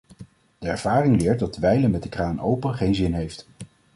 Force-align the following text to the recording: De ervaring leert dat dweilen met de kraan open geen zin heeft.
De 0.59 0.67
ervaring 0.69 1.21
leert 1.21 1.39
dat 1.39 1.53
dweilen 1.53 1.91
met 1.91 2.03
de 2.03 2.09
kraan 2.09 2.41
open 2.41 2.73
geen 2.75 2.95
zin 2.95 3.13
heeft. 3.13 3.47